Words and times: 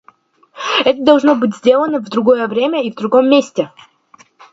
Это 0.83 0.99
должно 1.03 1.35
быть 1.35 1.55
сделано 1.55 1.99
в 1.99 2.09
другое 2.09 2.47
время 2.47 2.81
и 2.83 2.89
в 2.91 2.95
другом 2.95 3.29
месте. 3.29 3.69